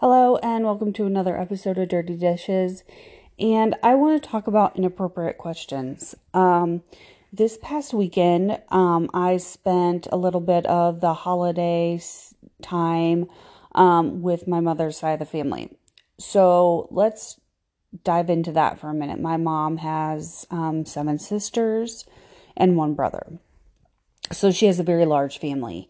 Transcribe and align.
Hello, 0.00 0.36
and 0.42 0.66
welcome 0.66 0.92
to 0.92 1.06
another 1.06 1.40
episode 1.40 1.78
of 1.78 1.88
Dirty 1.88 2.18
Dishes. 2.18 2.84
And 3.38 3.76
I 3.82 3.94
want 3.94 4.22
to 4.22 4.28
talk 4.28 4.46
about 4.46 4.76
inappropriate 4.76 5.38
questions. 5.38 6.14
Um, 6.34 6.82
this 7.32 7.58
past 7.62 7.94
weekend, 7.94 8.60
um, 8.68 9.08
I 9.14 9.38
spent 9.38 10.06
a 10.12 10.18
little 10.18 10.42
bit 10.42 10.66
of 10.66 11.00
the 11.00 11.14
holiday 11.14 11.98
time 12.60 13.24
um, 13.74 14.20
with 14.20 14.46
my 14.46 14.60
mother's 14.60 14.98
side 14.98 15.14
of 15.14 15.20
the 15.20 15.24
family. 15.24 15.74
So 16.18 16.88
let's 16.90 17.40
dive 18.04 18.28
into 18.28 18.52
that 18.52 18.78
for 18.78 18.90
a 18.90 18.94
minute. 18.94 19.18
My 19.18 19.38
mom 19.38 19.78
has 19.78 20.46
um, 20.50 20.84
seven 20.84 21.18
sisters 21.18 22.04
and 22.54 22.76
one 22.76 22.92
brother. 22.92 23.38
So 24.30 24.52
she 24.52 24.66
has 24.66 24.78
a 24.78 24.82
very 24.82 25.06
large 25.06 25.38
family. 25.38 25.88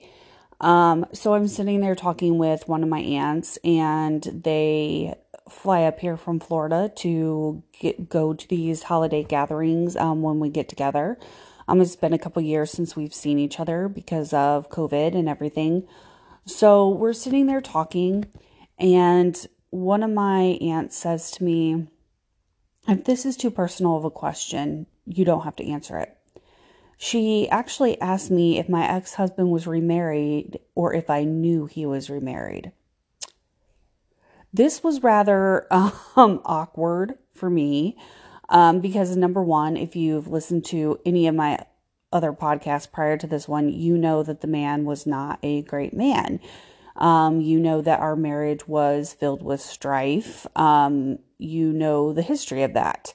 Um, 0.61 1.07
so 1.13 1.35
I'm 1.35 1.49
sitting 1.49 1.81
there 1.81 1.95
talking 1.95 2.39
with 2.39 2.69
one 2.69 2.83
of 2.83 2.89
my 2.89 3.01
aunts, 3.01 3.59
and 3.65 4.23
they 4.23 5.15
fly 5.49 5.85
up 5.85 6.01
here 6.01 6.17
from 6.17 6.41
Florida 6.41 6.91
to 6.97 7.63
get, 7.79 8.09
go 8.09 8.35
to 8.35 8.49
these 8.49 8.85
holiday 8.85 9.23
gatherings 9.23 9.97
um, 9.97 10.23
when 10.23 10.41
we 10.41 10.49
get 10.49 10.69
together. 10.69 11.19
Um, 11.69 11.81
it's 11.81 11.97
been 11.97 12.13
a 12.13 12.19
couple 12.19 12.43
years 12.43 12.71
since 12.71 12.97
we've 12.97 13.15
seen 13.15 13.39
each 13.39 13.61
other 13.61 13.89
because 13.89 14.33
of 14.33 14.71
COVID 14.71 15.15
and 15.15 15.29
everything. 15.29 15.87
So 16.47 16.89
we're 16.89 17.13
sitting 17.13 17.47
there 17.47 17.61
talking, 17.61 18.27
and 18.79 19.47
one 19.71 20.03
of 20.03 20.11
my 20.11 20.59
aunts 20.61 20.97
says 20.97 21.31
to 21.33 21.45
me, 21.45 21.89
If 22.89 23.05
this 23.05 23.27
is 23.27 23.37
too 23.37 23.51
personal 23.51 23.97
of 23.97 24.05
a 24.05 24.11
question, 24.11 24.87
you 25.05 25.25
don't 25.25 25.43
have 25.43 25.57
to 25.57 25.69
answer 25.69 25.99
it. 25.99 26.16
She 26.97 27.49
actually 27.51 28.01
asked 28.01 28.31
me 28.31 28.59
if 28.59 28.69
my 28.69 28.89
ex 28.89 29.15
husband 29.15 29.51
was 29.51 29.67
remarried 29.67 30.59
or 30.75 30.95
if 30.95 31.11
I 31.11 31.25
knew 31.25 31.67
he 31.67 31.85
was 31.85 32.09
remarried. 32.09 32.73
This 34.53 34.83
was 34.83 35.03
rather 35.03 35.67
um, 35.71 36.41
awkward 36.45 37.19
for 37.35 37.51
me 37.51 37.99
um, 38.49 38.81
because, 38.81 39.17
number 39.17 39.43
one, 39.43 39.77
if 39.77 39.95
you've 39.95 40.29
listened 40.29 40.65
to 40.67 40.99
any 41.05 41.27
of 41.27 41.35
my 41.35 41.59
other 42.13 42.33
podcasts 42.33 42.91
prior 42.91 43.19
to 43.19 43.27
this 43.27 43.47
one, 43.47 43.69
you 43.69 43.99
know 43.99 44.23
that 44.23 44.41
the 44.41 44.47
man 44.47 44.85
was 44.85 45.07
not 45.07 45.39
a 45.43 45.63
great 45.63 45.93
man. 45.93 46.41
Um, 46.97 47.43
you 47.43 47.61
know 47.61 47.83
that 47.83 48.01
our 48.01 48.17
marriage 48.17 48.67
was 48.67 49.13
filled 49.13 49.43
with 49.43 49.61
strife. 49.61 50.47
Um, 50.57 51.19
you 51.37 51.73
know 51.73 52.15
the 52.15 52.23
history 52.23 52.63
of 52.63 52.73
that. 52.73 53.13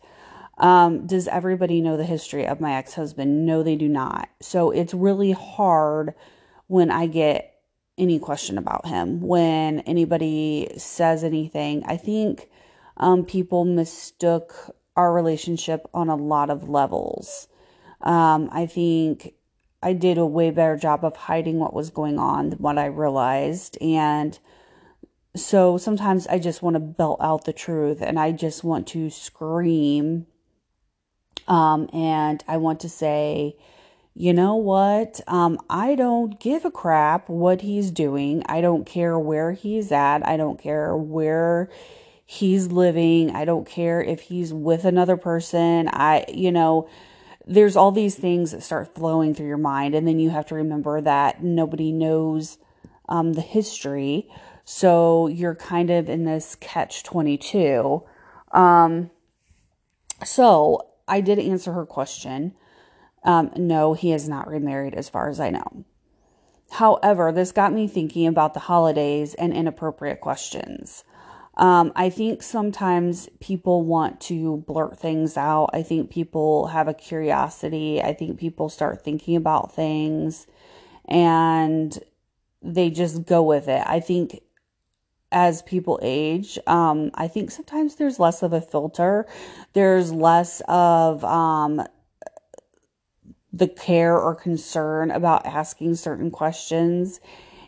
Um, 0.62 1.08
does 1.08 1.28
everybody 1.28 1.82
know 1.82 1.98
the 1.98 2.06
history 2.06 2.46
of 2.46 2.62
my 2.62 2.76
ex 2.76 2.94
husband? 2.94 3.46
No, 3.48 3.64
they 3.64 3.76
do 3.76 3.90
not. 3.90 4.30
So 4.42 4.70
it's 4.70 4.94
really 4.94 5.32
hard 5.32 6.14
when 6.68 6.92
I 6.92 7.08
get 7.08 7.56
any 7.98 8.20
question 8.20 8.58
about 8.58 8.86
him, 8.86 9.22
when 9.22 9.80
anybody 9.82 10.72
says 10.78 11.24
anything. 11.24 11.84
I 11.86 11.98
think 11.98 12.48
um, 12.98 13.26
people 13.26 13.66
mistook 13.66 14.54
our 14.96 15.12
relationship 15.12 15.88
on 15.94 16.10
a 16.10 16.16
lot 16.16 16.52
of 16.52 16.70
levels. 16.70 17.48
Um, 18.02 18.48
I 18.52 18.68
think 18.68 19.34
I 19.82 19.94
did 19.94 20.20
a 20.20 20.26
way 20.26 20.52
better 20.52 20.78
job 20.78 21.04
of 21.04 21.16
hiding 21.16 21.58
what 21.58 21.74
was 21.74 21.90
going 21.90 22.20
on 22.20 22.52
than 22.52 22.60
what 22.60 22.78
I 22.78 22.86
realized. 22.86 23.80
And 23.82 24.38
so 25.36 25.78
sometimes 25.78 26.28
I 26.28 26.38
just 26.38 26.62
want 26.62 26.76
to 26.76 26.80
belt 26.80 27.20
out 27.20 27.46
the 27.46 27.54
truth 27.54 28.02
and 28.02 28.20
I 28.20 28.32
just 28.32 28.64
want 28.64 28.88
to 28.90 29.10
scream 29.10 30.28
um, 31.52 31.90
and 31.92 32.42
I 32.48 32.56
want 32.56 32.80
to 32.80 32.90
say, 32.90 33.58
you 34.14 34.32
know 34.32 34.56
what? 34.56 35.20
Um, 35.28 35.60
I 35.70 35.96
don't 35.96 36.40
give 36.40 36.64
a 36.64 36.72
crap 36.72 37.28
what 37.28 37.60
he's 37.60 37.92
doing. 37.92 38.42
I 38.46 38.62
don't 38.62 38.86
care 38.86 39.20
where 39.20 39.52
he's 39.52 39.92
at. 39.92 40.26
I 40.26 40.38
don't 40.38 40.58
care 40.58 40.96
where 40.96 41.70
he's 42.26 42.68
living. 42.68 43.36
I 43.36 43.44
don't 43.44 43.68
care 43.68 44.02
if 44.02 44.22
he's 44.22 44.54
with 44.54 44.86
another 44.86 45.18
person. 45.18 45.90
I, 45.92 46.24
you 46.30 46.54
know, 46.54 46.88
there's 47.46 47.76
all 47.76 47.92
these 47.92 48.16
things 48.16 48.52
that 48.52 48.64
start 48.64 48.96
flowing 48.96 49.36
through 49.36 49.48
your 49.48 49.58
mind. 49.58 49.94
And 49.94 50.08
then 50.08 50.20
you 50.20 50.30
have 50.30 50.46
to 50.48 50.56
remember 50.56 51.02
that 51.02 51.44
nobody 51.44 51.92
knows 51.92 52.60
um, 53.10 53.34
the 53.34 53.42
history. 53.42 54.30
So 54.64 55.28
you're 55.28 55.56
kind 55.56 55.90
of 55.90 56.08
in 56.08 56.24
this 56.24 56.56
catch 56.56 57.04
22. 57.04 58.04
Um, 58.54 59.12
so 60.24 60.91
I 61.08 61.22
did 61.22 61.40
answer 61.40 61.74
her 61.74 61.86
question. 61.86 62.54
Um, 63.24 63.52
no, 63.56 63.94
he 63.94 64.12
is 64.12 64.28
not 64.28 64.48
remarried 64.48 64.94
as 64.94 65.10
far 65.10 65.30
as 65.30 65.40
I 65.40 65.50
know. 65.50 65.86
However, 66.72 67.32
this 67.32 67.52
got 67.52 67.74
me 67.74 67.88
thinking 67.88 68.28
about 68.28 68.54
the 68.54 68.62
holidays 68.62 69.34
and 69.34 69.54
inappropriate 69.54 70.22
questions. 70.22 71.04
Um, 71.58 71.92
I 71.96 72.10
think 72.10 72.42
sometimes 72.42 73.30
people 73.42 73.84
want 73.84 74.22
to 74.22 74.64
blurt 74.68 74.98
things 74.98 75.36
out. 75.36 75.72
I 75.74 75.84
think 75.84 76.10
people 76.10 76.68
have 76.68 76.88
a 76.88 76.94
curiosity. 76.94 78.02
I 78.02 78.14
think 78.14 78.40
people 78.40 78.70
start 78.70 79.04
thinking 79.04 79.36
about 79.36 79.76
things 79.76 80.48
and 81.06 81.98
they 82.62 82.90
just 82.90 83.26
go 83.26 83.44
with 83.44 83.68
it. 83.68 83.84
I 83.86 84.00
think 84.00 84.40
as 85.32 85.62
people 85.62 86.00
age, 86.02 86.60
um, 86.68 87.12
I 87.16 87.28
think 87.28 87.52
sometimes 87.52 87.96
there's 87.96 88.20
less 88.20 88.44
of 88.44 88.54
a 88.54 88.62
filter. 88.62 89.26
There's 89.74 90.12
less 90.12 90.62
of 90.68 91.24
um, 91.24 91.82
the 93.54 93.68
care 93.68 94.18
or 94.18 94.36
concern 94.36 95.12
about 95.12 95.46
asking 95.46 95.96
certain 95.96 96.32
questions. 96.32 97.20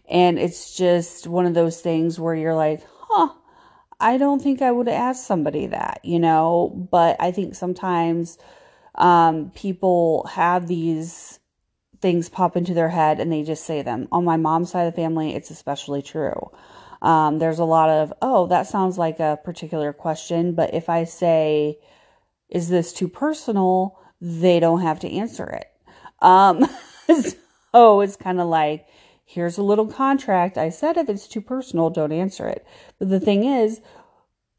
And 0.09 0.37
it's 0.37 0.75
just 0.75 1.27
one 1.27 1.45
of 1.45 1.53
those 1.53 1.81
things 1.81 2.19
where 2.19 2.35
you're 2.35 2.55
like, 2.55 2.81
huh, 3.09 3.29
I 3.99 4.17
don't 4.17 4.41
think 4.41 4.61
I 4.61 4.71
would 4.71 4.89
ask 4.89 5.25
somebody 5.25 5.67
that, 5.67 6.01
you 6.03 6.19
know? 6.19 6.87
But 6.91 7.17
I 7.19 7.31
think 7.31 7.55
sometimes 7.55 8.37
um, 8.95 9.51
people 9.55 10.29
have 10.33 10.67
these 10.67 11.39
things 12.01 12.27
pop 12.27 12.57
into 12.57 12.73
their 12.73 12.89
head 12.89 13.21
and 13.21 13.31
they 13.31 13.43
just 13.43 13.63
say 13.63 13.81
them. 13.81 14.09
On 14.11 14.25
my 14.25 14.35
mom's 14.35 14.71
side 14.71 14.87
of 14.87 14.93
the 14.93 15.01
family, 15.01 15.33
it's 15.35 15.49
especially 15.49 16.01
true. 16.01 16.51
Um, 17.03 17.39
there's 17.39 17.59
a 17.59 17.65
lot 17.65 17.89
of, 17.89 18.13
oh, 18.21 18.47
that 18.47 18.65
sounds 18.65 18.97
like 18.97 19.19
a 19.19 19.37
particular 19.43 19.91
question, 19.91 20.55
but 20.55 20.73
if 20.73 20.87
I 20.87 21.03
say, 21.03 21.77
is 22.49 22.69
this 22.69 22.93
too 22.93 23.09
personal? 23.09 23.99
They 24.21 24.61
don't 24.61 24.81
have 24.81 25.01
to 25.01 25.11
answer 25.11 25.45
it. 25.49 25.67
Um, 26.21 26.65
so 27.73 27.99
it's 27.99 28.15
kind 28.15 28.39
of 28.39 28.47
like, 28.47 28.87
here's 29.25 29.57
a 29.57 29.63
little 29.63 29.87
contract. 29.87 30.57
I 30.57 30.69
said 30.69 30.95
if 30.95 31.09
it's 31.09 31.27
too 31.27 31.41
personal, 31.41 31.89
don't 31.89 32.13
answer 32.13 32.47
it. 32.47 32.65
But 32.99 33.09
the 33.09 33.19
thing 33.19 33.43
is, 33.43 33.81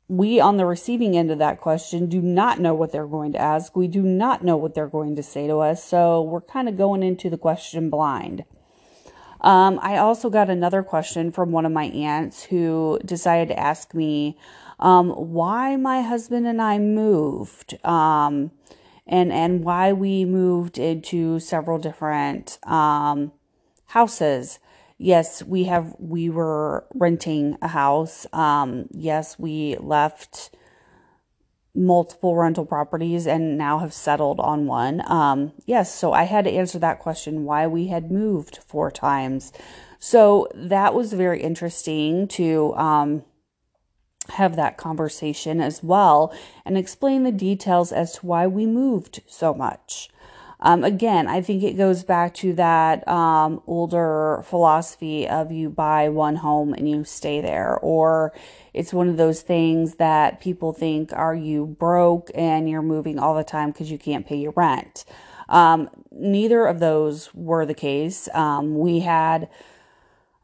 we 0.06 0.38
on 0.38 0.58
the 0.58 0.66
receiving 0.66 1.16
end 1.16 1.30
of 1.30 1.38
that 1.38 1.62
question 1.62 2.10
do 2.10 2.20
not 2.20 2.60
know 2.60 2.74
what 2.74 2.92
they're 2.92 3.06
going 3.06 3.32
to 3.32 3.40
ask. 3.40 3.74
We 3.74 3.88
do 3.88 4.02
not 4.02 4.44
know 4.44 4.58
what 4.58 4.74
they're 4.74 4.86
going 4.86 5.16
to 5.16 5.22
say 5.22 5.46
to 5.46 5.60
us. 5.60 5.82
So 5.82 6.20
we're 6.20 6.42
kind 6.42 6.68
of 6.68 6.76
going 6.76 7.02
into 7.02 7.30
the 7.30 7.38
question 7.38 7.88
blind. 7.88 8.44
Um, 9.44 9.78
I 9.82 9.98
also 9.98 10.30
got 10.30 10.50
another 10.50 10.82
question 10.82 11.30
from 11.30 11.52
one 11.52 11.66
of 11.66 11.72
my 11.72 11.84
aunts 11.84 12.42
who 12.42 12.98
decided 13.04 13.48
to 13.48 13.58
ask 13.60 13.94
me 13.94 14.38
um, 14.80 15.10
why 15.10 15.76
my 15.76 16.02
husband 16.02 16.46
and 16.46 16.60
I 16.60 16.78
moved. 16.78 17.78
Um, 17.84 18.50
and 19.06 19.32
and 19.32 19.64
why 19.64 19.92
we 19.92 20.24
moved 20.24 20.78
into 20.78 21.38
several 21.38 21.78
different 21.78 22.58
um, 22.66 23.32
houses. 23.86 24.58
Yes, 24.96 25.42
we 25.42 25.64
have 25.64 25.94
we 25.98 26.30
were 26.30 26.86
renting 26.94 27.58
a 27.60 27.68
house. 27.68 28.26
Um, 28.32 28.86
yes, 28.92 29.38
we 29.38 29.76
left 29.76 30.56
multiple 31.74 32.36
rental 32.36 32.64
properties 32.64 33.26
and 33.26 33.58
now 33.58 33.78
have 33.78 33.92
settled 33.92 34.38
on 34.38 34.66
one. 34.66 35.02
Um, 35.10 35.52
yes, 35.66 35.94
so 35.94 36.12
I 36.12 36.24
had 36.24 36.44
to 36.44 36.50
answer 36.50 36.78
that 36.78 37.00
question 37.00 37.44
why 37.44 37.66
we 37.66 37.88
had 37.88 38.12
moved 38.12 38.58
four 38.58 38.90
times. 38.90 39.52
So 39.98 40.48
that 40.54 40.94
was 40.94 41.12
very 41.12 41.42
interesting 41.42 42.28
to 42.28 42.74
um, 42.76 43.24
have 44.30 44.56
that 44.56 44.76
conversation 44.76 45.60
as 45.60 45.82
well 45.82 46.32
and 46.64 46.78
explain 46.78 47.24
the 47.24 47.32
details 47.32 47.90
as 47.90 48.12
to 48.14 48.26
why 48.26 48.46
we 48.46 48.66
moved 48.66 49.22
so 49.26 49.52
much. 49.52 50.10
Um, 50.60 50.82
again, 50.82 51.26
I 51.28 51.42
think 51.42 51.62
it 51.62 51.76
goes 51.76 52.04
back 52.04 52.32
to 52.34 52.54
that 52.54 53.06
um, 53.06 53.62
older 53.66 54.42
philosophy 54.46 55.28
of 55.28 55.52
you 55.52 55.68
buy 55.68 56.08
one 56.08 56.36
home 56.36 56.72
and 56.72 56.88
you 56.88 57.04
stay 57.04 57.42
there, 57.42 57.76
or 57.82 58.32
it's 58.74 58.92
one 58.92 59.08
of 59.08 59.16
those 59.16 59.40
things 59.40 59.94
that 59.94 60.40
people 60.40 60.72
think 60.72 61.12
are 61.12 61.34
you 61.34 61.64
broke 61.66 62.30
and 62.34 62.68
you're 62.68 62.82
moving 62.82 63.18
all 63.18 63.34
the 63.34 63.44
time 63.44 63.70
because 63.70 63.90
you 63.90 63.98
can't 63.98 64.26
pay 64.26 64.36
your 64.36 64.52
rent. 64.56 65.04
Um, 65.48 65.88
neither 66.10 66.66
of 66.66 66.80
those 66.80 67.32
were 67.34 67.64
the 67.64 67.74
case. 67.74 68.28
Um, 68.34 68.76
we 68.76 69.00
had 69.00 69.48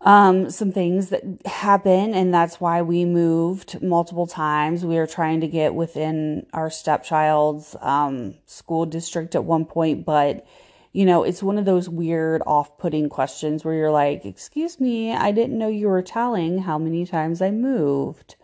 um, 0.03 0.49
some 0.49 0.73
things 0.73 1.11
that 1.11 1.23
happen, 1.44 2.15
and 2.15 2.32
that's 2.32 2.61
why 2.61 2.82
we 2.82 3.05
moved 3.05 3.82
multiple 3.82 4.27
times. 4.27 4.85
We 4.85 4.97
were 4.97 5.06
trying 5.06 5.41
to 5.41 5.49
get 5.49 5.75
within 5.75 6.47
our 6.53 6.71
stepchild's 6.71 7.76
um, 7.81 8.35
school 8.47 8.87
district 8.87 9.35
at 9.35 9.44
one 9.44 9.65
point, 9.65 10.06
but 10.06 10.47
you 10.93 11.05
know, 11.05 11.23
it's 11.23 11.43
one 11.43 11.57
of 11.57 11.65
those 11.65 11.89
weird 11.89 12.43
off 12.47 12.77
putting 12.79 13.09
questions 13.09 13.65
where 13.65 13.75
you're 13.75 13.93
like, 13.93 14.25
Excuse 14.25 14.81
me, 14.81 15.13
I 15.13 15.31
didn't 15.31 15.59
know 15.59 15.69
you 15.69 15.89
were 15.89 16.03
telling 16.03 16.59
how 16.59 16.79
many 16.79 17.07
times 17.07 17.41
I 17.41 17.51
moved. 17.51 18.37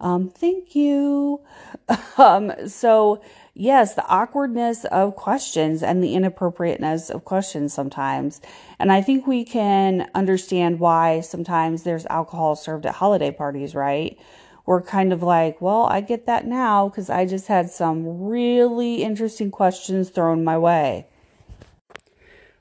Um, 0.00 0.30
thank 0.30 0.74
you. 0.74 1.40
um, 2.18 2.52
so, 2.66 3.22
yes, 3.52 3.94
the 3.94 4.06
awkwardness 4.06 4.86
of 4.86 5.14
questions 5.14 5.82
and 5.82 6.02
the 6.02 6.14
inappropriateness 6.14 7.10
of 7.10 7.26
questions 7.26 7.74
sometimes. 7.74 8.40
And 8.78 8.90
I 8.90 9.02
think 9.02 9.26
we 9.26 9.44
can 9.44 10.08
understand 10.14 10.80
why 10.80 11.20
sometimes 11.20 11.82
there's 11.82 12.06
alcohol 12.06 12.56
served 12.56 12.86
at 12.86 12.94
holiday 12.94 13.30
parties, 13.30 13.74
right? 13.74 14.18
We're 14.64 14.80
kind 14.80 15.12
of 15.12 15.22
like, 15.22 15.60
well, 15.60 15.84
I 15.84 16.00
get 16.00 16.24
that 16.26 16.46
now 16.46 16.88
because 16.88 17.10
I 17.10 17.26
just 17.26 17.48
had 17.48 17.68
some 17.68 18.22
really 18.22 19.02
interesting 19.02 19.50
questions 19.50 20.08
thrown 20.08 20.44
my 20.44 20.56
way 20.56 21.09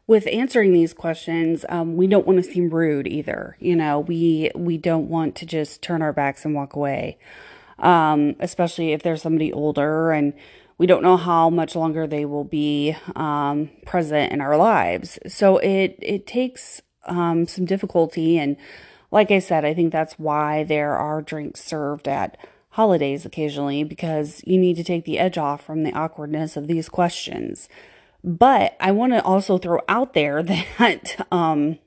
with 0.10 0.26
answering 0.26 0.74
these 0.74 0.92
questions, 0.92 1.66
um, 1.70 1.96
we 1.96 2.08
don't 2.08 2.26
want 2.26 2.44
to 2.44 2.52
seem 2.52 2.72
rude 2.72 3.06
either. 3.06 3.56
You 3.60 3.76
know, 3.76 4.00
we 4.00 4.50
we 4.56 4.76
don't 4.76 5.08
want 5.08 5.36
to 5.36 5.46
just 5.46 5.84
turn 5.84 6.02
our 6.02 6.12
backs 6.12 6.46
and 6.46 6.56
walk 6.56 6.76
away, 6.76 7.20
um, 7.78 8.36
especially 8.40 8.92
if 8.92 9.04
there's 9.04 9.22
somebody 9.22 9.54
older 9.54 10.12
and 10.12 10.34
we 10.80 10.88
don't 10.88 11.04
know 11.04 11.16
how 11.16 11.52
much 11.52 11.76
longer 11.76 12.08
they 12.08 12.26
will 12.26 12.44
be 12.44 12.96
um, 13.16 13.70
present 13.86 14.34
in 14.34 14.42
our 14.42 14.58
lives. 14.58 15.20
So 15.28 15.58
it 15.58 16.00
it 16.02 16.26
takes 16.26 16.82
um, 17.06 17.46
some 17.46 17.66
difficulty, 17.66 18.40
and 18.40 18.58
like 19.12 19.30
I 19.30 19.38
said, 19.38 19.64
I 19.64 19.76
think 19.76 19.92
that's 19.94 20.18
why 20.18 20.64
there 20.64 20.98
are 20.98 21.22
drinks 21.22 21.64
served 21.64 22.08
at 22.08 22.36
holidays 22.70 23.28
occasionally 23.28 23.84
because 23.84 24.42
you 24.44 24.58
need 24.58 24.78
to 24.78 24.84
take 24.84 25.06
the 25.06 25.20
edge 25.20 25.38
off 25.38 25.64
from 25.64 25.84
the 25.84 25.94
awkwardness 25.94 26.58
of 26.58 26.66
these 26.66 26.90
questions. 26.90 27.70
But 28.24 28.76
I 28.80 28.92
want 28.92 29.14
to 29.14 29.24
also 29.24 29.58
throw 29.58 29.80
out 29.88 30.14
there 30.14 30.44
that 30.44 31.28
um, 31.32 31.80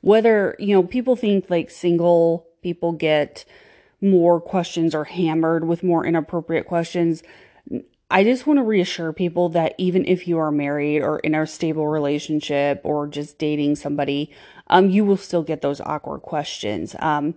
whether, 0.00 0.56
you 0.58 0.74
know, 0.74 0.82
people 0.82 1.16
think 1.16 1.50
like 1.50 1.70
single 1.70 2.46
people 2.62 2.92
get 2.92 3.44
more 4.00 4.40
questions 4.40 4.94
or 4.94 5.04
hammered 5.04 5.66
with 5.66 5.82
more 5.82 6.04
inappropriate 6.04 6.66
questions. 6.66 7.22
I 8.10 8.22
just 8.22 8.46
want 8.46 8.58
to 8.58 8.62
reassure 8.62 9.12
people 9.12 9.48
that 9.50 9.74
even 9.78 10.06
if 10.06 10.28
you 10.28 10.38
are 10.38 10.52
married 10.52 11.02
or 11.02 11.18
in 11.20 11.34
a 11.34 11.46
stable 11.46 11.88
relationship 11.88 12.80
or 12.84 13.08
just 13.08 13.38
dating 13.38 13.76
somebody, 13.76 14.30
um, 14.68 14.90
you 14.90 15.04
will 15.04 15.16
still 15.16 15.42
get 15.42 15.60
those 15.60 15.80
awkward 15.80 16.20
questions. 16.20 16.94
Um, 17.00 17.34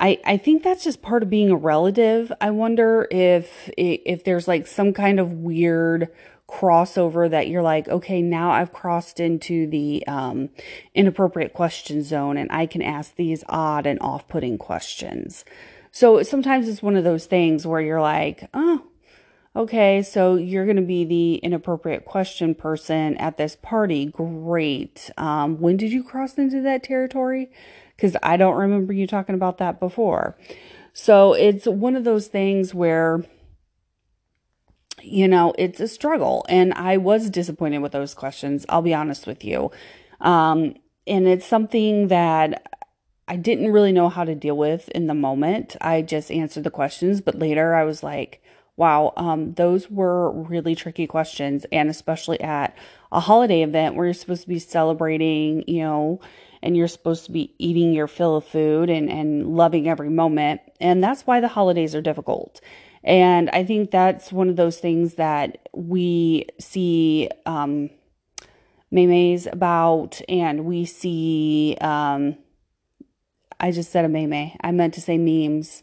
I, 0.00 0.18
I 0.24 0.36
think 0.36 0.64
that's 0.64 0.82
just 0.82 1.02
part 1.02 1.22
of 1.22 1.30
being 1.30 1.50
a 1.50 1.56
relative. 1.56 2.32
I 2.40 2.50
wonder 2.50 3.06
if 3.10 3.70
if 3.76 4.24
there's 4.24 4.48
like 4.48 4.66
some 4.66 4.92
kind 4.92 5.20
of 5.20 5.30
weird 5.32 6.08
crossover 6.48 7.30
that 7.30 7.48
you're 7.48 7.62
like, 7.62 7.88
okay, 7.88 8.20
now 8.20 8.50
I've 8.50 8.72
crossed 8.72 9.20
into 9.20 9.66
the 9.66 10.04
um, 10.06 10.50
inappropriate 10.94 11.52
question 11.52 12.02
zone 12.02 12.36
and 12.36 12.50
I 12.52 12.66
can 12.66 12.82
ask 12.82 13.16
these 13.16 13.42
odd 13.48 13.86
and 13.86 13.98
off 14.00 14.28
putting 14.28 14.58
questions. 14.58 15.44
So 15.90 16.22
sometimes 16.22 16.68
it's 16.68 16.82
one 16.82 16.96
of 16.96 17.04
those 17.04 17.26
things 17.26 17.66
where 17.66 17.80
you're 17.80 18.00
like, 18.00 18.48
oh, 18.54 18.86
okay, 19.54 20.02
so 20.02 20.36
you're 20.36 20.64
going 20.64 20.76
to 20.76 20.82
be 20.82 21.04
the 21.04 21.34
inappropriate 21.36 22.04
question 22.04 22.54
person 22.54 23.16
at 23.18 23.36
this 23.36 23.56
party. 23.56 24.06
Great. 24.06 25.10
Um, 25.16 25.60
when 25.60 25.76
did 25.76 25.92
you 25.92 26.02
cross 26.02 26.38
into 26.38 26.62
that 26.62 26.82
territory? 26.82 27.50
Because 27.96 28.16
I 28.22 28.36
don't 28.36 28.56
remember 28.56 28.92
you 28.92 29.06
talking 29.06 29.34
about 29.34 29.58
that 29.58 29.78
before. 29.78 30.36
So 30.94 31.32
it's 31.34 31.66
one 31.66 31.96
of 31.96 32.04
those 32.04 32.26
things 32.26 32.74
where 32.74 33.24
you 35.02 35.28
know, 35.28 35.54
it's 35.58 35.80
a 35.80 35.88
struggle. 35.88 36.44
And 36.48 36.72
I 36.74 36.96
was 36.96 37.30
disappointed 37.30 37.78
with 37.78 37.92
those 37.92 38.14
questions. 38.14 38.64
I'll 38.68 38.82
be 38.82 38.94
honest 38.94 39.26
with 39.26 39.44
you. 39.44 39.70
Um, 40.20 40.76
and 41.06 41.26
it's 41.26 41.46
something 41.46 42.08
that 42.08 42.80
I 43.28 43.36
didn't 43.36 43.72
really 43.72 43.92
know 43.92 44.08
how 44.08 44.24
to 44.24 44.34
deal 44.34 44.56
with 44.56 44.88
in 44.90 45.06
the 45.06 45.14
moment. 45.14 45.76
I 45.80 46.02
just 46.02 46.30
answered 46.30 46.64
the 46.64 46.70
questions, 46.70 47.20
but 47.20 47.38
later 47.38 47.74
I 47.74 47.84
was 47.84 48.02
like, 48.02 48.42
wow, 48.76 49.12
um, 49.16 49.54
those 49.54 49.90
were 49.90 50.30
really 50.30 50.74
tricky 50.74 51.06
questions. 51.06 51.66
And 51.72 51.88
especially 51.88 52.40
at 52.40 52.76
a 53.10 53.20
holiday 53.20 53.62
event 53.62 53.94
where 53.94 54.06
you're 54.06 54.14
supposed 54.14 54.42
to 54.42 54.48
be 54.48 54.58
celebrating, 54.58 55.64
you 55.68 55.82
know, 55.82 56.20
and 56.62 56.76
you're 56.76 56.88
supposed 56.88 57.26
to 57.26 57.32
be 57.32 57.54
eating 57.58 57.92
your 57.92 58.06
fill 58.06 58.36
of 58.36 58.44
food 58.44 58.88
and, 58.88 59.10
and 59.10 59.56
loving 59.56 59.88
every 59.88 60.10
moment. 60.10 60.60
And 60.80 61.02
that's 61.02 61.26
why 61.26 61.40
the 61.40 61.48
holidays 61.48 61.94
are 61.94 62.00
difficult. 62.00 62.60
And 63.04 63.50
I 63.50 63.64
think 63.64 63.90
that's 63.90 64.32
one 64.32 64.48
of 64.48 64.56
those 64.56 64.78
things 64.78 65.14
that 65.14 65.68
we 65.72 66.46
see 66.60 67.28
um, 67.46 67.90
memes 68.90 69.46
about, 69.46 70.20
and 70.28 70.64
we 70.64 70.84
see, 70.84 71.76
um, 71.80 72.36
I 73.58 73.72
just 73.72 73.90
said 73.90 74.04
a 74.04 74.08
meme. 74.08 74.52
I 74.60 74.70
meant 74.72 74.94
to 74.94 75.00
say 75.00 75.18
memes. 75.18 75.82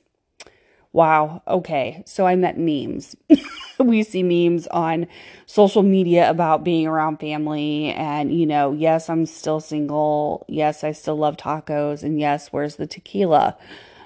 Wow. 0.92 1.44
Okay. 1.48 2.04
So 2.06 2.26
I 2.26 2.36
meant 2.36 2.58
memes. 2.58 3.16
we 3.80 4.02
see 4.02 4.24
memes 4.24 4.66
on 4.68 5.08
social 5.46 5.84
media 5.84 6.30
about 6.30 6.64
being 6.64 6.88
around 6.88 7.20
family 7.20 7.92
and, 7.92 8.34
you 8.34 8.48
know, 8.48 8.72
yes, 8.72 9.08
I'm 9.08 9.28
still 9.28 9.60
single. 9.60 10.46
Yes, 10.48 10.84
I 10.84 10.92
still 10.94 11.16
love 11.16 11.38
tacos. 11.38 12.02
And 12.02 12.20
yes, 12.20 12.48
where's 12.52 12.78
the 12.78 12.88
tequila? 12.88 13.56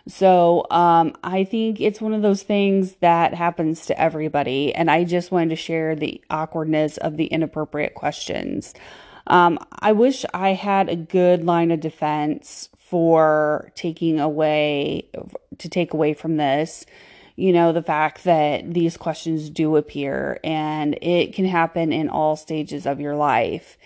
So 0.07 0.65
um, 0.69 1.13
I 1.23 1.45
think 1.45 1.79
it's 1.79 2.01
one 2.01 2.13
of 2.13 2.21
those 2.21 2.44
things 2.44 2.95
that 2.95 3.33
happens 3.33 3.85
to 3.85 4.00
everybody. 4.00 4.73
And 4.75 4.91
I 4.91 5.05
just 5.05 5.31
wanted 5.31 5.50
to 5.50 5.55
share 5.55 5.95
the 5.95 6.21
awkwardness 6.29 6.97
of 6.97 7.17
the 7.17 7.25
inappropriate 7.25 7.95
questions. 7.95 8.73
Um, 9.27 9.59
I 9.71 9.94
wish 9.94 10.25
I 10.33 10.50
had 10.50 10.89
a 10.89 10.97
good 10.97 11.45
line 11.45 11.71
of 11.71 11.79
defense 11.79 12.67
for 12.77 13.71
taking 13.75 14.19
away, 14.19 15.09
to 15.57 15.69
take 15.69 15.94
away 15.94 16.13
from 16.13 16.35
this 16.38 16.85
you 17.35 17.51
know, 17.51 17.71
the 17.71 17.81
fact 17.81 18.23
that 18.25 18.73
these 18.73 18.97
questions 18.97 19.49
do 19.49 19.75
appear 19.75 20.39
and 20.44 20.97
it 21.01 21.33
can 21.33 21.45
happen 21.45 21.91
in 21.91 22.09
all 22.09 22.35
stages 22.35 22.85
of 22.85 22.99
your 22.99 23.15
life. 23.15 23.77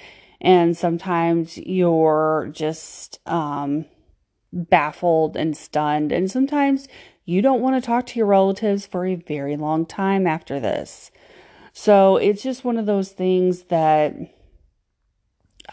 And 0.41 0.75
sometimes 0.77 1.57
you're 1.57 2.49
just, 2.51 3.19
um, 3.25 3.85
baffled 4.57 5.38
and 5.38 5.56
stunned. 5.56 6.12
And 6.12 6.30
sometimes 6.30 6.88
you 7.25 7.42
don't 7.42 7.62
want 7.62 7.75
to 7.75 7.86
talk 7.86 8.06
to 8.07 8.19
your 8.19 8.25
relatives 8.25 8.86
for 8.86 9.06
a 9.06 9.15
very 9.15 9.56
long 9.56 9.86
time 9.86 10.25
after 10.25 10.59
this. 10.59 11.12
So 11.74 12.18
it's 12.18 12.42
just 12.42 12.63
one 12.63 12.77
of 12.77 12.86
those 12.86 13.12
things 13.12 13.63
that 13.63 14.15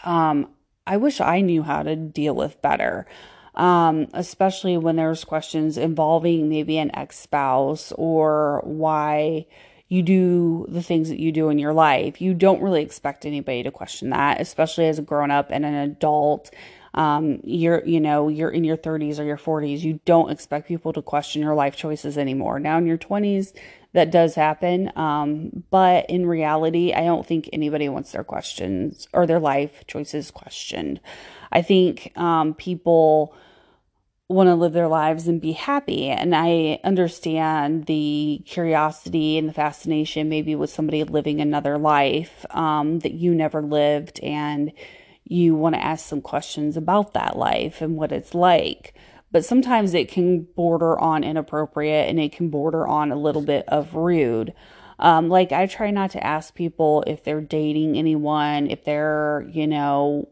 um, 0.03 0.49
I 0.85 0.97
wish 0.97 1.19
I 1.19 1.41
knew 1.41 1.63
how 1.63 1.83
to 1.83 1.95
deal 1.95 2.35
with 2.35 2.61
better. 2.61 3.07
Um, 3.55 4.07
especially 4.13 4.77
when 4.77 4.97
there's 4.97 5.23
questions 5.23 5.77
involving 5.77 6.49
maybe 6.49 6.77
an 6.77 6.93
ex 6.93 7.17
spouse 7.17 7.93
or 7.93 8.61
why 8.65 9.45
you 9.87 10.01
do 10.01 10.65
the 10.67 10.83
things 10.83 11.09
that 11.09 11.21
you 11.21 11.31
do 11.31 11.49
in 11.49 11.59
your 11.59 11.73
life. 11.73 12.19
You 12.19 12.33
don't 12.33 12.61
really 12.61 12.81
expect 12.81 13.25
anybody 13.25 13.63
to 13.63 13.71
question 13.71 14.09
that, 14.09 14.41
especially 14.41 14.87
as 14.87 14.99
a 14.99 15.03
grown 15.03 15.31
up 15.31 15.51
and 15.51 15.63
an 15.63 15.75
adult 15.75 16.51
um, 16.95 17.41
you're, 17.43 17.85
you 17.85 17.99
know, 17.99 18.29
you're 18.29 18.49
in 18.49 18.63
your 18.63 18.77
30s 18.77 19.19
or 19.19 19.23
your 19.23 19.37
40s, 19.37 19.81
you 19.81 19.99
don't 20.05 20.31
expect 20.31 20.67
people 20.67 20.93
to 20.93 21.01
question 21.01 21.41
your 21.41 21.53
life 21.53 21.75
choices 21.75 22.17
anymore. 22.17 22.57
Now 22.59 22.77
in 22.77 22.87
your 22.87 22.97
20s, 22.97 23.53
that 23.91 24.11
does 24.11 24.35
happen. 24.35 24.91
Um, 24.95 25.63
but 25.69 26.09
in 26.09 26.25
reality, 26.25 26.93
I 26.93 27.03
don't 27.03 27.25
think 27.25 27.49
anybody 27.51 27.89
wants 27.89 28.13
their 28.13 28.23
questions 28.23 29.07
or 29.13 29.27
their 29.27 29.39
life 29.39 29.85
choices 29.87 30.31
questioned. 30.31 31.01
I 31.51 31.61
think 31.61 32.11
um, 32.17 32.53
people 32.53 33.35
want 34.27 34.47
to 34.47 34.55
live 34.55 34.73
their 34.73 34.87
lives 34.87 35.27
and 35.27 35.39
be 35.39 35.51
happy. 35.51 36.07
And 36.09 36.35
I 36.35 36.79
understand 36.83 37.85
the 37.85 38.41
curiosity 38.45 39.37
and 39.37 39.47
the 39.47 39.53
fascination 39.53 40.29
maybe 40.29 40.55
with 40.55 40.69
somebody 40.69 41.03
living 41.03 41.41
another 41.41 41.77
life 41.77 42.45
um, 42.51 42.99
that 42.99 43.13
you 43.13 43.35
never 43.35 43.61
lived 43.61 44.19
and 44.21 44.71
you 45.25 45.55
want 45.55 45.75
to 45.75 45.83
ask 45.83 46.05
some 46.05 46.21
questions 46.21 46.77
about 46.77 47.13
that 47.13 47.37
life 47.37 47.81
and 47.81 47.97
what 47.97 48.11
it's 48.11 48.33
like. 48.33 48.93
But 49.31 49.43
sometimes 49.43 49.93
it 49.93 50.09
can 50.09 50.43
border 50.43 50.97
on 50.97 51.23
inappropriate 51.23 52.07
and 52.07 52.19
it 52.19 52.31
can 52.31 52.49
border 52.49 52.87
on 52.87 53.11
a 53.11 53.17
little 53.17 53.41
bit 53.41 53.65
of 53.67 53.95
rude. 53.95 54.53
Um, 54.99 55.27
like, 55.27 55.51
I 55.51 55.65
try 55.65 55.91
not 55.91 56.11
to 56.11 56.25
ask 56.25 56.55
people 56.55 57.03
if 57.05 57.23
they're 57.23 57.41
dating 57.41 57.97
anyone, 57.97 58.67
if 58.67 58.85
they're, 58.85 59.45
you 59.51 59.67
know, 59.67 60.29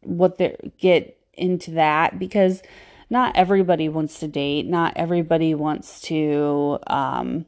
what 0.00 0.38
they 0.38 0.56
get 0.78 1.18
into 1.34 1.72
that 1.72 2.18
because 2.18 2.62
not 3.10 3.36
everybody 3.36 3.88
wants 3.88 4.20
to 4.20 4.28
date. 4.28 4.66
Not 4.66 4.94
everybody 4.96 5.54
wants 5.54 6.00
to, 6.02 6.78
um, 6.86 7.44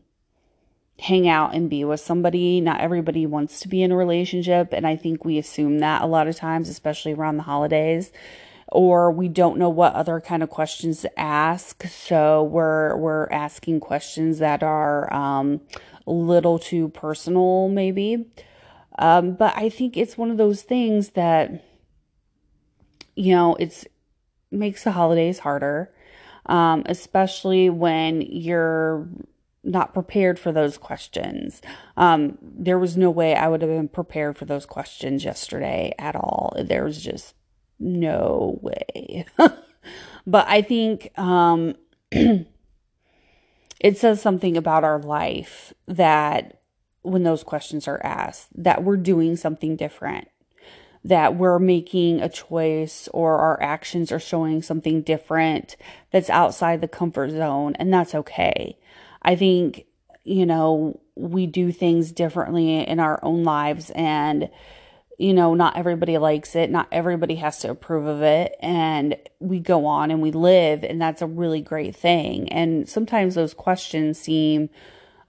hang 0.99 1.29
out 1.29 1.55
and 1.55 1.71
be 1.71 1.85
with 1.85 2.01
somebody. 2.01 2.61
Not 2.61 2.81
everybody 2.81 3.27
wants 3.27 3.61
to 3.61 3.69
be 3.69 3.83
in 3.83 3.93
a 3.93 3.97
relationship. 3.97 4.73
And 4.73 4.87
I 4.87 4.97
think 4.97 5.25
we 5.25 5.39
assume 5.39 5.81
that 5.81 6.03
a 6.03 6.07
lot 6.07 6.29
of 6.29 6.37
times, 6.37 6.69
especially 6.69 7.13
around 7.13 7.37
the 7.37 7.43
holidays. 7.45 8.13
Or 8.69 9.13
we 9.13 9.29
don't 9.29 9.59
know 9.59 9.69
what 9.69 9.93
other 9.93 10.19
kind 10.19 10.43
of 10.43 10.49
questions 10.49 11.03
to 11.03 11.21
ask, 11.21 11.87
so 11.89 12.43
we're 12.43 12.97
we're 12.97 13.29
asking 13.31 13.81
questions 13.81 14.39
that 14.39 14.63
are 14.63 15.13
um, 15.13 15.61
a 16.07 16.11
little 16.11 16.59
too 16.59 16.89
personal, 16.89 17.69
maybe. 17.69 18.31
Um, 18.99 19.35
but 19.35 19.53
I 19.59 19.69
think 19.69 19.99
it's 19.99 20.17
one 20.17 20.31
of 20.31 20.39
those 20.39 20.63
things 20.63 21.11
that, 21.11 21.63
you 23.15 23.35
know, 23.35 23.57
it's 23.57 23.85
makes 24.51 24.85
the 24.85 24.93
holidays 24.93 25.41
harder, 25.41 25.93
um, 26.47 26.85
especially 26.87 27.69
when 27.69 28.23
you're 28.23 29.07
not 29.65 29.95
prepared 29.95 30.39
for 30.39 30.53
those 30.53 30.77
questions. 30.77 31.63
Um, 31.97 32.39
there 32.43 32.79
was 32.79 32.97
no 32.97 33.11
way 33.11 33.35
I 33.35 33.49
would 33.49 33.63
have 33.63 33.71
been 33.71 33.89
prepared 33.89 34.37
for 34.37 34.45
those 34.45 34.67
questions 34.67 35.25
yesterday 35.25 35.95
at 35.99 36.17
all. 36.17 36.55
There 36.61 36.85
was 36.85 37.03
just 37.03 37.35
no 37.79 38.59
way. 38.61 39.27
but 40.27 40.49
I 40.49 40.63
think 40.63 41.17
um, 41.19 41.77
it 42.11 42.47
says 43.95 44.21
something 44.21 44.57
about 44.57 44.85
our 44.85 44.99
life 44.99 45.73
that 45.87 46.61
when 47.03 47.23
those 47.23 47.43
questions 47.43 47.87
are 47.89 48.01
asked, 48.05 48.49
that 48.55 48.85
we're 48.85 48.97
doing 48.97 49.37
something 49.37 49.77
different, 49.77 50.29
that 51.05 51.35
we're 51.35 51.59
making 51.59 52.21
a 52.21 52.29
choice 52.29 53.09
or 53.13 53.39
our 53.39 53.61
actions 53.61 54.13
are 54.13 54.21
showing 54.21 54.63
something 54.63 55.03
different 55.03 55.77
that's 56.13 56.31
outside 56.31 56.81
the 56.81 56.89
comfort 56.89 57.31
zone, 57.31 57.75
and 57.77 57.93
that's 57.93 58.15
okay. 58.15 58.77
I 59.23 59.37
think, 59.37 59.87
you 60.25 60.47
know, 60.47 61.01
we 61.15 61.47
do 61.47 61.73
things 61.73 62.13
differently 62.13 62.87
in 62.87 63.01
our 63.01 63.19
own 63.23 63.45
lives 63.45 63.91
and 63.95 64.51
you 65.19 65.35
know, 65.35 65.55
not 65.55 65.77
everybody 65.77 66.19
likes 66.19 66.57
it, 66.57 66.69
not 66.69 66.89
everybody 66.91 67.37
has 67.37 67.61
to 67.61 67.71
approve 67.71 68.07
of 68.07 68.23
it, 68.23 68.57
and 68.61 69.15
we 69.39 69.61
go 69.61 69.87
on 69.87 70.11
and 70.11 70.21
we 70.21 70.33
live, 70.33 70.83
and 70.83 71.01
that's 71.01 71.23
a 71.23 71.27
really 71.29 71.61
great 71.61 71.95
thing. 71.95 72.49
And 72.49 72.89
sometimes 72.89 73.37
those 73.37 73.55
questions 73.55 74.19
seem 74.19 74.69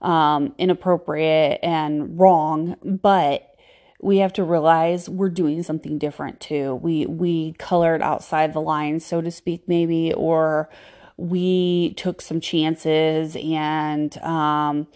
um, 0.02 0.52
inappropriate 0.58 1.60
and 1.62 2.18
wrong, 2.18 2.76
but 2.82 3.54
we 4.00 4.18
have 4.18 4.32
to 4.34 4.42
realize 4.42 5.08
we're 5.08 5.28
doing 5.28 5.62
something 5.62 5.98
different 5.98 6.40
too. 6.40 6.74
We 6.74 7.06
we 7.06 7.52
colored 7.52 8.02
outside 8.02 8.52
the 8.52 8.60
lines, 8.60 9.06
so 9.06 9.20
to 9.20 9.30
speak, 9.30 9.68
maybe, 9.68 10.12
or 10.12 10.68
we 11.16 11.94
took 11.94 12.20
some 12.20 12.40
chances 12.40 13.36
and 13.36 14.16
um, 14.18 14.86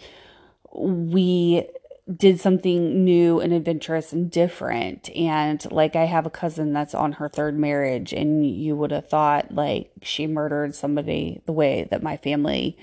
we 0.73 1.69
did 2.15 2.41
something 2.41 3.05
new 3.05 3.39
and 3.41 3.53
adventurous 3.53 4.13
and 4.13 4.31
different. 4.31 5.11
And 5.15 5.71
like, 5.71 5.95
I 5.95 6.05
have 6.05 6.27
a 6.27 6.31
cousin 6.31 6.73
that's 6.73 6.95
on 6.95 7.13
her 7.13 7.29
third 7.29 7.59
marriage, 7.59 8.13
and 8.13 8.49
you 8.49 8.77
would 8.77 8.91
have 8.91 9.09
thought 9.09 9.55
like 9.55 9.91
she 10.03 10.27
murdered 10.27 10.75
somebody 10.75 11.43
the 11.47 11.53
way 11.53 11.87
that 11.91 12.03
my 12.03 12.17
family 12.17 12.79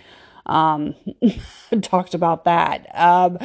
um, 0.46 0.96
talked 1.82 2.14
about 2.14 2.44
that. 2.44 2.88
Um, 2.94 3.40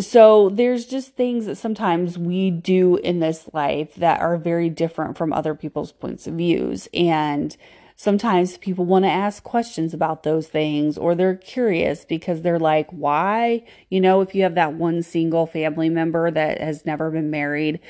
so 0.00 0.50
there's 0.50 0.84
just 0.84 1.14
things 1.16 1.46
that 1.46 1.56
sometimes 1.56 2.18
we 2.18 2.50
do 2.50 2.96
in 2.96 3.20
this 3.20 3.48
life 3.54 3.94
that 3.94 4.20
are 4.20 4.36
very 4.36 4.68
different 4.68 5.16
from 5.16 5.32
other 5.32 5.54
people's 5.54 5.92
points 5.92 6.26
of 6.26 6.34
views. 6.34 6.88
And 6.92 7.56
sometimes 7.98 8.56
people 8.58 8.84
want 8.84 9.04
to 9.04 9.10
ask 9.10 9.42
questions 9.42 9.92
about 9.92 10.22
those 10.22 10.46
things 10.46 10.96
or 10.96 11.16
they're 11.16 11.34
curious 11.34 12.04
because 12.04 12.40
they're 12.40 12.58
like, 12.58 12.88
why? 12.90 13.64
You 13.90 14.00
know, 14.00 14.20
if 14.20 14.36
you 14.36 14.44
have 14.44 14.54
that 14.54 14.74
one 14.74 15.02
single 15.02 15.46
family 15.46 15.88
member 15.90 16.30
that 16.30 16.60
has 16.60 16.86
never 16.86 17.10
been 17.10 17.28
married, 17.28 17.80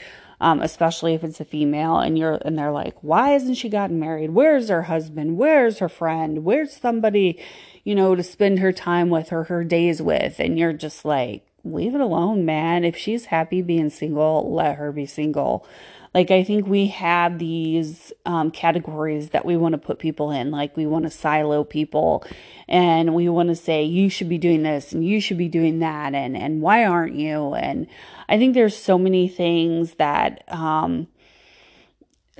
um, 0.40 0.62
especially 0.62 1.12
if 1.12 1.22
it's 1.22 1.40
a 1.40 1.44
female 1.44 1.98
and 1.98 2.16
you're 2.16 2.38
and 2.42 2.58
they're 2.58 2.72
like, 2.72 2.96
why 3.02 3.30
hasn't 3.30 3.58
she 3.58 3.68
gotten 3.68 4.00
married? 4.00 4.30
Where's 4.30 4.70
her 4.70 4.84
husband? 4.84 5.36
Where's 5.36 5.78
her 5.80 5.90
friend? 5.90 6.42
Where's 6.42 6.74
somebody, 6.74 7.38
you 7.84 7.94
know, 7.94 8.14
to 8.14 8.22
spend 8.22 8.60
her 8.60 8.72
time 8.72 9.10
with 9.10 9.30
or 9.30 9.44
her 9.44 9.62
days 9.62 10.00
with? 10.00 10.40
And 10.40 10.58
you're 10.58 10.72
just 10.72 11.04
like, 11.04 11.44
leave 11.72 11.94
it 11.94 12.00
alone, 12.00 12.44
man. 12.44 12.84
If 12.84 12.96
she's 12.96 13.26
happy 13.26 13.62
being 13.62 13.90
single, 13.90 14.52
let 14.52 14.76
her 14.76 14.92
be 14.92 15.06
single. 15.06 15.66
Like, 16.14 16.30
I 16.30 16.42
think 16.42 16.66
we 16.66 16.88
have 16.88 17.38
these 17.38 18.12
um, 18.24 18.50
categories 18.50 19.30
that 19.30 19.44
we 19.44 19.56
want 19.56 19.72
to 19.72 19.78
put 19.78 19.98
people 19.98 20.30
in. 20.30 20.50
Like, 20.50 20.76
we 20.76 20.86
want 20.86 21.04
to 21.04 21.10
silo 21.10 21.64
people 21.64 22.24
and 22.66 23.14
we 23.14 23.28
want 23.28 23.50
to 23.50 23.54
say, 23.54 23.84
you 23.84 24.08
should 24.08 24.28
be 24.28 24.38
doing 24.38 24.62
this 24.62 24.92
and 24.92 25.04
you 25.04 25.20
should 25.20 25.38
be 25.38 25.48
doing 25.48 25.80
that. 25.80 26.14
And, 26.14 26.36
and 26.36 26.62
why 26.62 26.84
aren't 26.84 27.14
you? 27.14 27.54
And 27.54 27.86
I 28.28 28.38
think 28.38 28.54
there's 28.54 28.76
so 28.76 28.98
many 28.98 29.28
things 29.28 29.94
that, 29.94 30.44
um, 30.48 31.08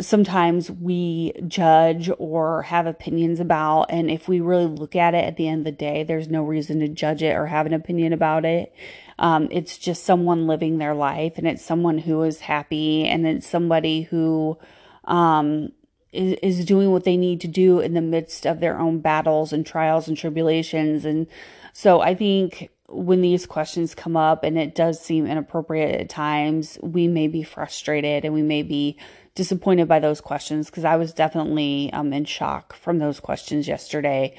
sometimes 0.01 0.71
we 0.71 1.33
judge 1.47 2.11
or 2.19 2.63
have 2.63 2.87
opinions 2.87 3.41
about. 3.41 3.85
And 3.91 4.11
if 4.11 4.29
we 4.29 4.41
really 4.41 4.67
look 4.67 4.95
at 4.97 5.15
it 5.15 5.25
at 5.25 5.37
the 5.37 5.49
end 5.49 5.61
of 5.61 5.65
the 5.65 5.73
day, 5.73 6.05
there's 6.05 6.29
no 6.29 6.43
reason 6.43 6.81
to 6.81 6.89
judge 6.89 7.23
it 7.23 7.35
or 7.35 7.47
have 7.47 7.67
an 7.67 7.73
opinion 7.73 8.13
about 8.13 8.45
it. 8.45 8.73
Um, 9.19 9.49
it's 9.51 9.79
just 9.79 10.05
someone 10.05 10.47
living 10.47 10.79
their 10.79 10.95
life 10.95 11.39
and 11.39 11.47
it's 11.47 11.65
someone 11.65 11.99
who 11.99 12.23
is 12.23 12.41
happy 12.41 13.05
and 13.07 13.27
it's 13.27 13.47
somebody 13.47 14.03
who 14.03 14.59
um, 15.05 15.73
is, 16.13 16.39
is 16.43 16.65
doing 16.65 16.91
what 16.93 17.05
they 17.05 17.17
need 17.17 17.41
to 17.41 17.49
do 17.49 17.81
in 17.81 17.95
the 17.95 18.01
midst 18.01 18.47
of 18.47 18.61
their 18.61 18.79
own 18.79 19.01
battles 19.01 19.53
and 19.53 19.67
trials 19.67 20.09
and 20.09 20.17
tribulations. 20.17 21.05
And 21.05 21.27
so 21.73 22.01
I 22.01 22.15
think 22.15 22.71
when 22.89 23.21
these 23.21 23.45
questions 23.45 23.95
come 23.95 24.17
up 24.17 24.45
and 24.45 24.59
it 24.59 24.75
does 24.75 25.01
seem 25.01 25.27
inappropriate 25.27 26.01
at 26.01 26.09
times, 26.09 26.79
we 26.83 27.07
may 27.07 27.29
be 27.29 27.43
frustrated 27.43 28.25
and 28.25 28.33
we 28.33 28.43
may 28.43 28.63
be 28.63 28.97
disappointed 29.35 29.87
by 29.87 30.01
those 30.01 30.21
questions 30.21 30.67
because 30.67 30.85
I 30.85 30.97
was 30.97 31.13
definitely 31.13 31.93
um, 31.93 32.13
in 32.13 32.25
shock 32.25 32.75
from 32.75 32.99
those 32.99 33.21
questions 33.21 33.69
yesterday. 33.69 34.35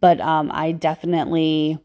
But 0.00 0.20
um, 0.20 0.50
I 0.52 0.72
definitely 0.72 1.78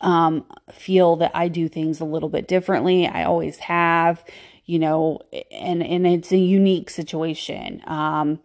um, 0.00 0.44
feel 0.72 1.16
that 1.16 1.32
I 1.34 1.48
do 1.48 1.68
things 1.68 2.00
a 2.00 2.04
little 2.04 2.28
bit 2.28 2.48
differently. 2.48 3.06
I 3.06 3.24
always 3.24 3.58
have, 3.58 4.24
you 4.64 4.78
know, 4.78 5.20
and 5.50 5.82
and 5.82 6.06
it's 6.06 6.32
a 6.32 6.38
unique 6.38 6.90
situation. 6.90 7.82
Um, 7.86 8.40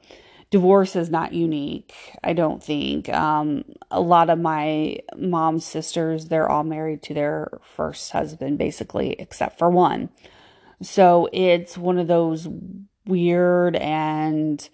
divorce 0.52 0.96
is 0.96 1.10
not 1.10 1.34
unique. 1.34 1.94
I 2.24 2.34
don't 2.34 2.64
think. 2.64 3.10
Um, 3.10 3.66
a 3.92 4.02
lot 4.02 4.30
of 4.30 4.40
my 4.40 5.00
mom's 5.18 5.66
sisters, 5.66 6.28
they're 6.28 6.50
all 6.50 6.64
married 6.64 7.04
to 7.04 7.14
their 7.14 7.60
first 7.62 8.12
husband, 8.12 8.58
basically, 8.58 9.14
except 9.20 9.58
for 9.58 9.70
one. 9.70 10.10
So 10.82 11.30
it's 11.32 11.78
one 11.78 11.98
of 11.98 12.08
those 12.08 12.48
weird 13.06 13.76
and 13.76 14.68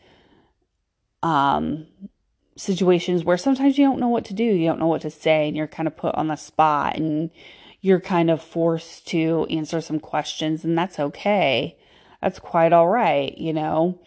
um 1.22 1.86
situations 2.62 3.24
where 3.24 3.38
sometimes 3.38 3.78
you 3.78 3.86
don't 3.86 4.00
know 4.00 4.08
what 4.08 4.24
to 4.26 4.36
do, 4.36 4.44
you 4.44 4.68
don't 4.68 4.80
know 4.80 4.88
what 4.88 5.02
to 5.02 5.10
say, 5.10 5.48
and 5.48 5.58
you're 5.58 5.68
kind 5.68 5.88
of 5.88 5.98
put 5.98 6.14
on 6.14 6.28
the 6.28 6.36
spot 6.36 6.96
and 6.96 7.32
you're 7.82 8.00
kind 8.00 8.30
of 8.30 8.40
forced 8.40 9.08
to 9.08 9.48
answer 9.50 9.82
some 9.82 10.00
questions, 10.00 10.64
and 10.64 10.78
that's 10.78 11.00
okay. 11.00 11.76
That's 12.22 12.38
quite 12.38 12.72
all 12.72 12.88
right, 12.88 13.36
you 13.36 13.52
know. 13.52 14.00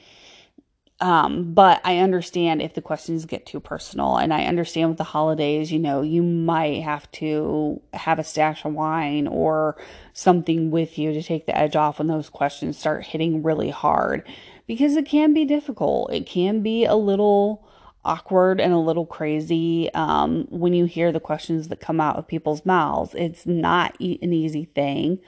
Um, 1.00 1.52
but 1.52 1.80
I 1.84 1.98
understand 1.98 2.62
if 2.62 2.74
the 2.74 2.80
questions 2.80 3.24
get 3.24 3.44
too 3.44 3.58
personal, 3.58 4.16
and 4.16 4.32
I 4.32 4.44
understand 4.44 4.90
with 4.90 4.98
the 4.98 5.04
holidays, 5.04 5.72
you 5.72 5.80
know, 5.80 6.02
you 6.02 6.22
might 6.22 6.84
have 6.84 7.10
to 7.12 7.82
have 7.92 8.20
a 8.20 8.24
stash 8.24 8.64
of 8.64 8.74
wine 8.74 9.26
or 9.26 9.76
something 10.12 10.70
with 10.70 10.96
you 10.96 11.12
to 11.12 11.22
take 11.24 11.46
the 11.46 11.58
edge 11.58 11.74
off 11.74 11.98
when 11.98 12.06
those 12.06 12.30
questions 12.30 12.78
start 12.78 13.06
hitting 13.06 13.42
really 13.42 13.70
hard 13.70 14.22
because 14.68 14.94
it 14.94 15.06
can 15.06 15.34
be 15.34 15.44
difficult. 15.44 16.12
It 16.12 16.26
can 16.26 16.62
be 16.62 16.84
a 16.84 16.94
little 16.94 17.66
awkward 18.04 18.60
and 18.60 18.72
a 18.72 18.78
little 18.78 19.06
crazy 19.06 19.92
um, 19.94 20.46
when 20.50 20.74
you 20.74 20.84
hear 20.84 21.12
the 21.12 21.20
questions 21.20 21.68
that 21.68 21.80
come 21.80 22.00
out 22.00 22.16
of 22.16 22.28
people's 22.28 22.64
mouths. 22.66 23.14
It's 23.14 23.46
not 23.46 23.94
an 24.00 24.32
easy 24.32 24.64
thing. 24.64 25.20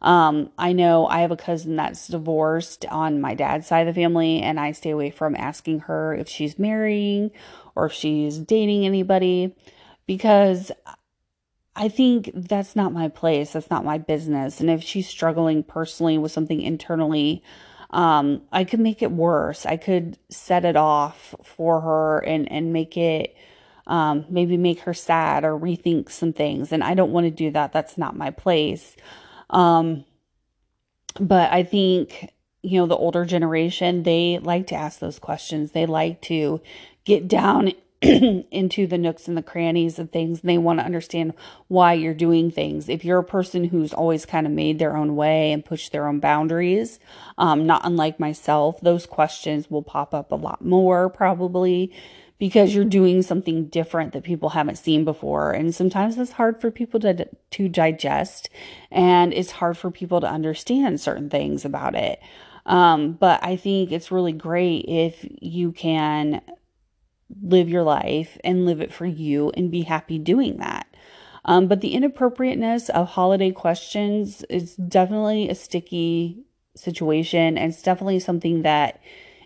Um, 0.00 0.50
I 0.58 0.72
know 0.72 1.06
I 1.06 1.20
have 1.20 1.30
a 1.30 1.36
cousin 1.36 1.76
that's 1.76 2.08
divorced 2.08 2.84
on 2.86 3.20
my 3.20 3.34
dad's 3.34 3.68
side 3.68 3.86
of 3.86 3.94
the 3.94 4.00
family, 4.00 4.42
and 4.42 4.58
I 4.58 4.72
stay 4.72 4.90
away 4.90 5.10
from 5.10 5.36
asking 5.36 5.80
her 5.80 6.14
if 6.14 6.28
she's 6.28 6.58
marrying 6.58 7.30
or 7.76 7.86
if 7.86 7.92
she's 7.92 8.38
dating 8.38 8.84
anybody 8.84 9.54
because 10.06 10.72
I 11.74 11.88
think 11.88 12.30
that's 12.34 12.76
not 12.76 12.92
my 12.92 13.08
place. 13.08 13.52
That's 13.52 13.70
not 13.70 13.84
my 13.84 13.96
business. 13.96 14.60
And 14.60 14.68
if 14.68 14.82
she's 14.82 15.08
struggling 15.08 15.62
personally 15.62 16.18
with 16.18 16.32
something 16.32 16.60
internally, 16.60 17.42
um, 17.92 18.42
I 18.50 18.64
could 18.64 18.80
make 18.80 19.02
it 19.02 19.10
worse. 19.12 19.66
I 19.66 19.76
could 19.76 20.18
set 20.30 20.64
it 20.64 20.76
off 20.76 21.34
for 21.42 21.80
her 21.80 22.18
and, 22.20 22.50
and 22.50 22.72
make 22.72 22.96
it, 22.96 23.36
um, 23.86 24.24
maybe 24.30 24.56
make 24.56 24.80
her 24.80 24.94
sad 24.94 25.44
or 25.44 25.58
rethink 25.58 26.10
some 26.10 26.32
things. 26.32 26.72
And 26.72 26.82
I 26.82 26.94
don't 26.94 27.12
want 27.12 27.26
to 27.26 27.30
do 27.30 27.50
that. 27.50 27.72
That's 27.72 27.98
not 27.98 28.16
my 28.16 28.30
place. 28.30 28.96
Um, 29.50 30.04
but 31.20 31.52
I 31.52 31.62
think, 31.62 32.32
you 32.62 32.80
know, 32.80 32.86
the 32.86 32.96
older 32.96 33.26
generation, 33.26 34.04
they 34.04 34.38
like 34.38 34.68
to 34.68 34.74
ask 34.74 34.98
those 34.98 35.18
questions. 35.18 35.72
They 35.72 35.84
like 35.84 36.22
to 36.22 36.62
get 37.04 37.28
down 37.28 37.72
into 38.50 38.86
the 38.86 38.98
nooks 38.98 39.28
and 39.28 39.36
the 39.36 39.42
crannies 39.42 40.00
of 40.00 40.10
things 40.10 40.40
and 40.40 40.50
they 40.50 40.58
want 40.58 40.80
to 40.80 40.84
understand 40.84 41.32
why 41.68 41.92
you're 41.92 42.12
doing 42.12 42.50
things. 42.50 42.88
If 42.88 43.04
you're 43.04 43.20
a 43.20 43.24
person 43.24 43.62
who's 43.62 43.92
always 43.92 44.26
kind 44.26 44.44
of 44.44 44.52
made 44.52 44.80
their 44.80 44.96
own 44.96 45.14
way 45.14 45.52
and 45.52 45.64
pushed 45.64 45.92
their 45.92 46.08
own 46.08 46.18
boundaries, 46.18 46.98
um, 47.38 47.64
not 47.64 47.82
unlike 47.84 48.18
myself, 48.18 48.80
those 48.80 49.06
questions 49.06 49.70
will 49.70 49.84
pop 49.84 50.14
up 50.14 50.32
a 50.32 50.36
lot 50.36 50.64
more 50.64 51.08
probably 51.08 51.92
because 52.40 52.74
you're 52.74 52.84
doing 52.84 53.22
something 53.22 53.66
different 53.66 54.14
that 54.14 54.24
people 54.24 54.48
haven't 54.48 54.78
seen 54.78 55.04
before. 55.04 55.52
And 55.52 55.72
sometimes 55.72 56.18
it's 56.18 56.32
hard 56.32 56.60
for 56.60 56.72
people 56.72 56.98
to, 56.98 57.28
to 57.52 57.68
digest 57.68 58.50
and 58.90 59.32
it's 59.32 59.52
hard 59.52 59.78
for 59.78 59.92
people 59.92 60.20
to 60.20 60.26
understand 60.26 61.00
certain 61.00 61.30
things 61.30 61.64
about 61.64 61.94
it. 61.94 62.20
Um, 62.66 63.12
but 63.12 63.44
I 63.44 63.54
think 63.54 63.92
it's 63.92 64.10
really 64.10 64.32
great 64.32 64.86
if 64.88 65.24
you 65.40 65.70
can 65.70 66.40
live 67.42 67.68
your 67.68 67.82
life 67.82 68.38
and 68.44 68.66
live 68.66 68.80
it 68.80 68.92
for 68.92 69.06
you 69.06 69.50
and 69.50 69.70
be 69.70 69.82
happy 69.82 70.18
doing 70.18 70.58
that. 70.58 70.86
Um, 71.44 71.66
but 71.66 71.80
the 71.80 71.94
inappropriateness 71.94 72.88
of 72.90 73.08
holiday 73.08 73.50
questions 73.50 74.44
is 74.44 74.76
definitely 74.76 75.48
a 75.48 75.54
sticky 75.54 76.44
situation 76.76 77.58
and 77.58 77.72
it's 77.72 77.82
definitely 77.82 78.20
something 78.20 78.62
that 78.62 79.00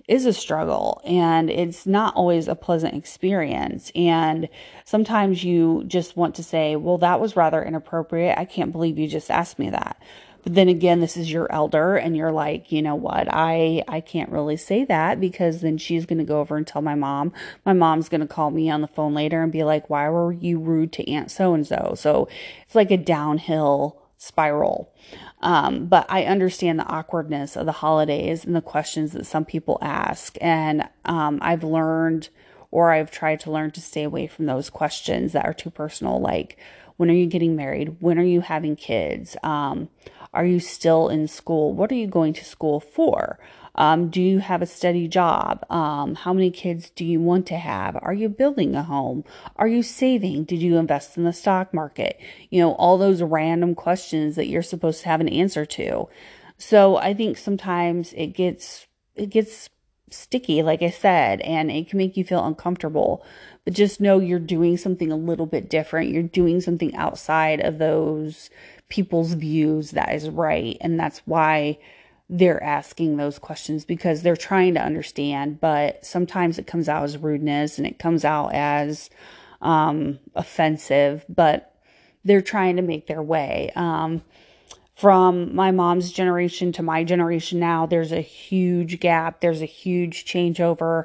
is 0.09 0.25
a 0.25 0.33
struggle 0.33 1.01
and 1.05 1.51
it's 1.51 1.85
not 1.87 2.15
always 2.15 2.47
a 2.47 2.55
pleasant 2.55 2.95
experience. 2.95 3.91
And 3.97 4.49
sometimes 4.85 5.43
you 5.43 5.85
just 5.87 6.17
want 6.17 6.37
to 6.37 6.45
say, 6.45 6.77
well, 6.77 6.99
that 6.99 7.21
was 7.21 7.35
rather 7.35 7.63
inappropriate. 7.63 8.39
I 8.39 8.45
can't 8.45 8.73
believe 8.73 8.99
you 8.99 9.09
just 9.09 9.31
asked 9.31 9.59
me 9.59 9.71
that. 9.71 10.01
But 10.47 10.55
then 10.55 10.69
again, 10.69 11.01
this 11.01 11.17
is 11.17 11.33
your 11.33 11.51
elder 11.53 11.97
and 11.97 12.17
you're 12.17 12.31
like, 12.31 12.71
you 12.71 12.81
know 12.81 12.95
what? 12.95 13.27
I 13.29 13.83
I 13.89 14.01
can't 14.01 14.31
really 14.31 14.57
say 14.57 14.85
that 14.85 15.19
because 15.19 15.61
then 15.61 15.77
she's 15.77 16.07
going 16.07 16.21
to 16.21 16.25
go 16.25 16.39
over 16.39 16.57
and 16.57 16.65
tell 16.65 16.83
my 16.83 16.95
mom. 16.95 17.33
My 17.65 17.73
mom's 17.73 18.09
going 18.09 18.21
to 18.21 18.29
call 18.29 18.53
me 18.53 18.71
on 18.71 18.81
the 18.81 18.87
phone 18.87 19.13
later 19.13 19.43
and 19.43 19.51
be 19.51 19.65
like, 19.65 19.91
"Why 19.91 20.09
were 20.09 20.33
you 20.33 20.61
rude 20.61 20.93
to 20.93 21.11
aunt 21.11 21.33
so 21.33 21.53
and 21.53 21.67
so?" 21.67 21.95
So, 21.97 22.29
it's 22.65 22.77
like 22.77 22.93
a 22.93 22.97
downhill 22.97 24.01
spiral. 24.19 24.95
Um, 25.41 25.87
but 25.87 26.07
I 26.09 26.23
understand 26.27 26.79
the 26.79 26.87
awkwardness 26.87 27.57
of 27.57 27.67
the 27.67 27.73
holidays 27.73 28.45
and 28.45 28.55
the 28.55 28.63
questions 28.63 29.15
that 29.15 29.27
some 29.27 29.45
people 29.45 29.79
ask. 29.83 30.39
And 30.41 30.89
um, 31.07 31.41
I've 31.43 31.65
learned, 31.65 32.29
or 32.71 32.93
I've 32.93 33.11
tried 33.11 33.41
to 33.41 33.51
learn, 33.51 33.73
to 33.73 33.81
stay 33.81 34.05
away 34.05 34.29
from 34.29 34.47
those 34.47 34.71
questions 34.71 35.33
that 35.33 35.45
are 35.45 35.53
too 35.53 35.71
personal, 35.71 36.21
like, 36.21 36.57
when 36.97 37.11
are 37.11 37.15
you 37.15 37.27
getting 37.27 37.57
married? 37.57 37.97
When 38.01 38.19
are 38.19 38.25
you 38.25 38.41
having 38.41 38.77
kids? 38.77 39.37
Um, 39.43 39.89
are 40.37 40.45
you 40.45 40.61
still 40.61 41.09
in 41.09 41.27
school? 41.27 41.73
What 41.73 41.91
are 41.91 41.97
you 41.97 42.07
going 42.07 42.35
to 42.35 42.45
school 42.45 42.79
for? 42.79 43.39
Um, 43.75 44.09
do 44.11 44.21
you 44.21 44.39
have 44.39 44.61
a 44.61 44.67
steady 44.67 45.09
job? 45.09 45.65
Um, 45.71 46.15
how 46.15 46.35
many 46.35 46.51
kids 46.51 46.91
do 46.91 47.05
you 47.05 47.21
want 47.21 47.47
to 47.47 47.57
have? 47.57 47.97
Are 48.03 48.13
you 48.13 48.29
building 48.29 48.75
a 48.75 48.83
home? 48.83 49.25
Are 49.57 49.67
you 49.67 49.83
saving? 49.83 50.45
Did 50.45 50.61
you 50.61 50.77
invest 50.77 51.17
in 51.17 51.25
the 51.25 51.33
stock 51.33 51.73
market? 51.73 52.21
You 52.51 52.61
know, 52.61 52.73
all 52.75 52.99
those 52.99 53.23
random 53.23 53.75
questions 53.75 54.37
that 54.37 54.47
you're 54.47 54.63
supposed 54.63 55.03
to 55.03 55.09
have 55.09 55.23
an 55.23 55.29
answer 55.29 55.65
to. 55.65 56.09
So 56.59 56.97
I 56.97 57.15
think 57.15 57.39
sometimes 57.39 58.13
it 58.13 58.29
gets, 58.29 58.87
it 59.15 59.31
gets 59.31 59.71
sticky, 60.11 60.63
like 60.63 60.83
I 60.83 60.91
said, 60.91 61.41
and 61.41 61.71
it 61.71 61.89
can 61.89 61.99
make 61.99 62.17
you 62.17 62.25
feel 62.25 62.45
uncomfortable. 62.45 63.25
But 63.65 63.75
just 63.75 64.01
know 64.01 64.21
you're 64.21 64.39
doing 64.39 64.77
something 64.77 65.11
a 65.11 65.17
little 65.17 65.47
bit 65.47 65.69
different. 65.69 66.11
You're 66.11 66.23
doing 66.23 66.61
something 66.61 66.95
outside 66.95 67.61
of 67.61 67.79
those 67.79 68.49
people's 68.89 69.33
views 69.33 69.93
that 69.93 70.15
is 70.15 70.29
right. 70.29 70.77
And 70.81 70.99
that's 70.99 71.23
why 71.25 71.79
they're 72.29 72.63
asking 72.63 73.17
those 73.17 73.39
questions 73.39 73.85
because 73.85 74.23
they're 74.23 74.37
trying 74.37 74.75
to 74.75 74.83
understand, 74.83 75.61
but 75.61 76.05
sometimes 76.05 76.59
it 76.59 76.67
comes 76.67 76.89
out 76.89 77.05
as 77.05 77.19
rudeness 77.19 77.79
and 77.79 77.87
it 77.87 77.99
comes 77.99 78.25
out 78.25 78.53
as 78.53 79.11
um, 79.63 80.19
offensive, 80.35 81.25
but 81.29 81.75
they're 82.25 82.43
trying 82.43 82.77
to 82.77 82.83
make 82.83 83.07
their 83.07 83.23
way. 83.23 83.71
Um, 83.77 84.23
from 84.97 85.55
my 85.55 85.71
mom's 85.71 86.11
generation 86.11 86.73
to 86.73 86.83
my 86.83 87.05
generation 87.05 87.61
now, 87.61 87.87
there's 87.87 88.13
a 88.13 88.21
huge 88.21 88.99
gap, 88.99 89.41
there's 89.41 89.63
a 89.63 89.67
huge 89.67 90.25
changeover. 90.25 91.05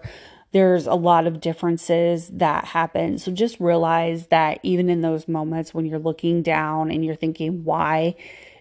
There's 0.52 0.86
a 0.86 0.96
lot 0.96 1.28
of 1.28 1.40
differences 1.40 2.28
that 2.30 2.66
happen. 2.66 3.18
So 3.18 3.32
just 3.32 3.60
realize 3.60 4.28
that 4.28 4.60
even 4.64 4.90
in 4.90 5.02
those 5.02 5.28
moments 5.28 5.74
when 5.74 5.86
you're 5.86 6.00
looking 6.00 6.42
down 6.42 6.92
and 6.92 7.06
you're 7.06 7.16
thinking, 7.16 7.64
why 7.64 8.16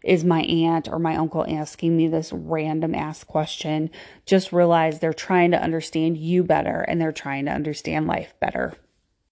is 0.04 0.24
my 0.24 0.42
aunt 0.42 0.88
or 0.88 0.98
my 0.98 1.16
uncle 1.16 1.44
asking 1.48 1.96
me 1.96 2.08
this 2.08 2.32
random 2.32 2.94
ass 2.94 3.24
question? 3.24 3.90
Just 4.24 4.52
realize 4.52 4.98
they're 4.98 5.12
trying 5.12 5.50
to 5.50 5.62
understand 5.62 6.16
you 6.16 6.44
better 6.44 6.80
and 6.80 7.00
they're 7.00 7.12
trying 7.12 7.46
to 7.46 7.52
understand 7.52 8.06
life 8.06 8.34
better. 8.40 8.74